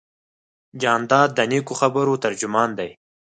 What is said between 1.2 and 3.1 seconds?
د نیکو خبرو ترجمان دی.